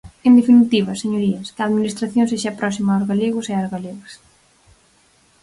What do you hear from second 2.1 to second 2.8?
sexa